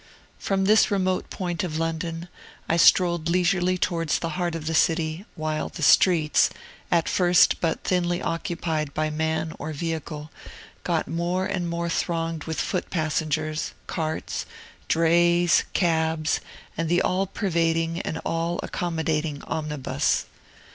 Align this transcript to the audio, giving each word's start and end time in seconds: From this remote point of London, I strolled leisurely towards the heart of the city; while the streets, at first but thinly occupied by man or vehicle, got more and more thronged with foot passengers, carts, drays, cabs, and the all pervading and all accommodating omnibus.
From 0.39 0.65
this 0.65 0.89
remote 0.89 1.29
point 1.29 1.63
of 1.63 1.77
London, 1.77 2.27
I 2.67 2.75
strolled 2.75 3.29
leisurely 3.29 3.77
towards 3.77 4.17
the 4.17 4.29
heart 4.29 4.55
of 4.55 4.65
the 4.65 4.73
city; 4.73 5.25
while 5.35 5.69
the 5.69 5.83
streets, 5.83 6.49
at 6.91 7.07
first 7.07 7.61
but 7.61 7.83
thinly 7.83 8.19
occupied 8.19 8.95
by 8.95 9.11
man 9.11 9.53
or 9.59 9.73
vehicle, 9.73 10.31
got 10.83 11.07
more 11.07 11.45
and 11.45 11.69
more 11.69 11.87
thronged 11.87 12.45
with 12.45 12.59
foot 12.59 12.89
passengers, 12.89 13.73
carts, 13.85 14.47
drays, 14.87 15.65
cabs, 15.73 16.39
and 16.75 16.89
the 16.89 17.03
all 17.03 17.27
pervading 17.27 18.01
and 18.01 18.17
all 18.25 18.59
accommodating 18.63 19.43
omnibus. 19.43 20.25